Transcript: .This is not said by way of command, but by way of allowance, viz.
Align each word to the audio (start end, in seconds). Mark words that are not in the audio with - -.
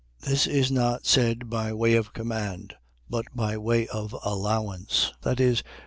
.This 0.21 0.47
is 0.47 0.71
not 0.71 1.05
said 1.05 1.47
by 1.47 1.71
way 1.71 1.93
of 1.93 2.11
command, 2.11 2.73
but 3.07 3.25
by 3.35 3.55
way 3.55 3.87
of 3.89 4.15
allowance, 4.23 5.13
viz. 5.23 5.61